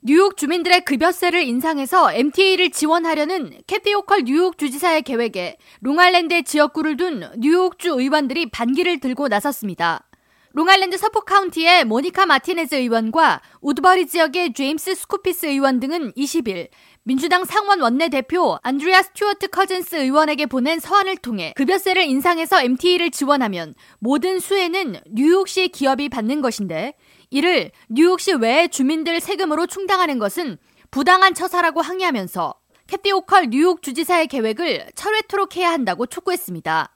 뉴욕 0.00 0.36
주민들의 0.36 0.84
급여세를 0.84 1.42
인상해서 1.42 2.12
MTA를 2.12 2.70
지원하려는 2.70 3.58
캐시 3.66 3.92
호컬 3.94 4.22
뉴욕 4.22 4.56
주지사의 4.56 5.02
계획에 5.02 5.56
롱아일랜드의 5.80 6.44
지역구를 6.44 6.96
둔 6.96 7.28
뉴욕주 7.36 7.98
의원들이 7.98 8.50
반기를 8.50 9.00
들고 9.00 9.26
나섰습니다. 9.26 10.06
롱아일랜드 10.52 10.96
서폭 10.96 11.22
카운티의 11.22 11.84
모니카 11.84 12.26
마티네즈 12.26 12.76
의원과 12.76 13.42
우드버리 13.60 14.06
지역의 14.06 14.52
제임스 14.52 14.94
스쿠피스 14.94 15.46
의원 15.46 15.80
등은 15.80 16.12
20일 16.12 16.68
민주당 17.02 17.44
상원 17.44 17.80
원내대표 17.80 18.58
안드리아 18.62 19.02
스튜어트 19.02 19.48
커즌스 19.48 19.96
의원에게 19.96 20.46
보낸 20.46 20.78
서한을 20.78 21.16
통해 21.16 21.54
급여세를 21.56 22.02
인상해서 22.02 22.62
MTA를 22.62 23.10
지원하면 23.10 23.74
모든 23.98 24.38
수혜는 24.38 25.00
뉴욕시 25.10 25.68
기업이 25.68 26.08
받는 26.08 26.40
것인데 26.40 26.94
이를 27.30 27.70
뉴욕시 27.88 28.32
외의 28.34 28.68
주민들 28.68 29.20
세금으로 29.20 29.66
충당하는 29.66 30.18
것은 30.18 30.58
부당한 30.90 31.34
처사라고 31.34 31.80
항의하면서 31.82 32.54
캐시 32.86 33.12
호컬 33.12 33.50
뉴욕 33.50 33.82
주지사의 33.82 34.28
계획을 34.28 34.90
철회토록 34.94 35.56
해야 35.56 35.70
한다고 35.70 36.06
촉구했습니다. 36.06 36.90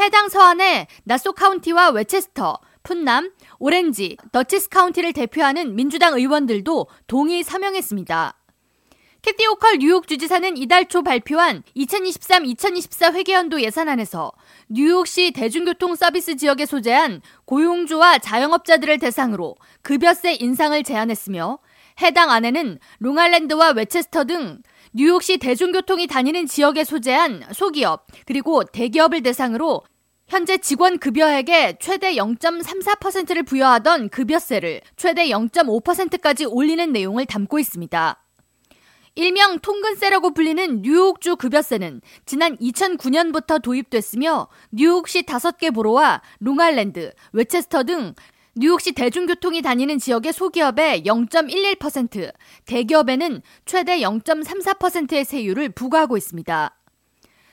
해당 0.00 0.28
서한에 0.28 0.88
나소 1.04 1.32
카운티와 1.32 1.90
웨체스터, 1.90 2.58
퍼트남, 2.82 3.32
오렌지, 3.60 4.16
더치스 4.32 4.68
카운티를 4.70 5.12
대표하는 5.12 5.76
민주당 5.76 6.14
의원들도 6.14 6.88
동의 7.06 7.44
서명했습니다. 7.44 8.36
캐시 9.24 9.46
호컬 9.46 9.78
뉴욕 9.78 10.06
주지사는 10.06 10.58
이달 10.58 10.84
초 10.84 11.02
발표한 11.02 11.62
2023-2024 11.74 13.14
회계연도 13.14 13.62
예산안에서 13.62 14.30
뉴욕시 14.68 15.30
대중교통 15.30 15.94
서비스 15.94 16.36
지역에 16.36 16.66
소재한 16.66 17.22
고용주와 17.46 18.18
자영업자들을 18.18 18.98
대상으로 18.98 19.56
급여세 19.80 20.34
인상을 20.34 20.82
제안했으며 20.82 21.58
해당 22.02 22.30
안에는 22.30 22.78
롱알랜드와 22.98 23.70
웨체스터 23.70 24.24
등 24.24 24.58
뉴욕시 24.92 25.38
대중교통이 25.38 26.06
다니는 26.06 26.44
지역에 26.44 26.84
소재한 26.84 27.44
소기업 27.50 28.06
그리고 28.26 28.62
대기업을 28.62 29.22
대상으로 29.22 29.84
현재 30.28 30.58
직원 30.58 30.98
급여액의 30.98 31.78
최대 31.80 32.14
0.34%를 32.14 33.42
부여하던 33.44 34.10
급여세를 34.10 34.82
최대 34.96 35.28
0.5%까지 35.28 36.44
올리는 36.44 36.92
내용을 36.92 37.24
담고 37.24 37.58
있습니다. 37.58 38.23
일명 39.16 39.60
통근세라고 39.60 40.34
불리는 40.34 40.82
뉴욕주 40.82 41.36
급여세는 41.36 42.00
지난 42.26 42.56
2009년부터 42.56 43.62
도입됐으며 43.62 44.48
뉴욕시 44.72 45.22
5개 45.22 45.72
보로와 45.72 46.20
롱아일랜드, 46.40 47.12
웨체스터 47.32 47.84
등 47.84 48.14
뉴욕시 48.56 48.92
대중교통이 48.92 49.62
다니는 49.62 49.98
지역의 49.98 50.32
소기업의 50.32 51.02
0.11%, 51.02 52.32
대기업에는 52.66 53.42
최대 53.66 53.98
0.34%의 53.98 55.24
세율을 55.24 55.70
부과하고 55.70 56.16
있습니다. 56.16 56.76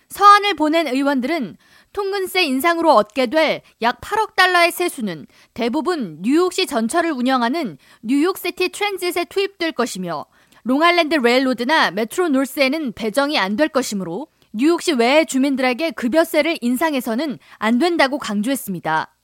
서한을 0.09 0.55
보낸 0.55 0.87
의원들은 0.87 1.57
통근세 1.93 2.43
인상으로 2.43 2.93
얻게 2.93 3.27
될 3.27 3.61
약 3.81 3.99
8억 4.01 4.35
달러의 4.35 4.71
세수는 4.71 5.25
대부분 5.53 6.17
뉴욕시 6.21 6.65
전철을 6.67 7.11
운영하는 7.11 7.77
뉴욕시티 8.01 8.69
트랜짓에 8.69 9.25
투입될 9.25 9.71
것이며 9.71 10.25
롱아일랜드 10.63 11.15
레일로드나 11.15 11.91
메트로 11.91 12.29
노스에는 12.29 12.93
배정이 12.93 13.37
안 13.37 13.55
될 13.55 13.69
것이므로 13.69 14.27
뉴욕시 14.53 14.93
외의 14.93 15.25
주민들에게 15.25 15.91
급여세를 15.91 16.57
인상해서는 16.61 17.39
안 17.57 17.79
된다고 17.79 18.17
강조했습니다. 18.17 19.15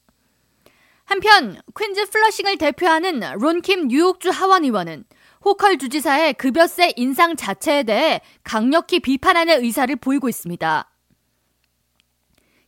한편 1.06 1.62
퀸즈 1.78 2.10
플러싱을 2.10 2.58
대표하는 2.58 3.22
론킴 3.40 3.88
뉴욕주 3.88 4.30
하원 4.30 4.64
의원은 4.64 5.06
호컬 5.46 5.78
주지사의 5.78 6.34
급여세 6.34 6.94
인상 6.98 7.36
자체에 7.36 7.84
대해 7.84 8.22
강력히 8.44 9.00
비판하는 9.00 9.64
의사를 9.64 9.96
보이고 9.96 10.28
있습니다. 10.28 10.90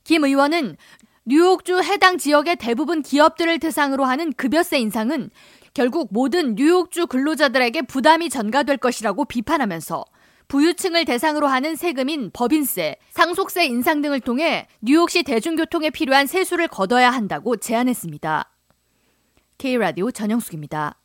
김 0.06 0.23
의원은 0.23 0.78
뉴욕주 1.25 1.81
해당 1.84 2.18
지역의 2.18 2.56
대부분 2.56 3.02
기업들을 3.02 3.59
대상으로 3.59 4.06
하는 4.06 4.34
급여세 4.34 4.79
인상은 4.79 5.29
결국 5.74 6.09
모든 6.12 6.56
뉴욕주 6.56 7.07
근로자들에게 7.07 7.84
부담이 7.84 8.30
전가될 8.30 8.78
것이라고 8.78 9.25
비판하면서 9.25 10.06
부유층을 10.47 11.06
대상으로 11.06 11.47
하는 11.47 11.75
세금인 11.75 12.31
법인세, 12.34 12.97
상속세 13.12 13.66
인상 13.66 14.02
등을 14.02 14.19
통해 14.19 14.68
뉴욕시 14.81 15.24
대중교통에 15.24 15.91
필요한 15.91 16.25
세수를 16.25 16.68
걷어야 16.68 17.12
한다고 17.12 17.56
제안했습니다. 17.56 18.52
K라디오 19.59 20.09
전영숙입니다. 20.09 20.98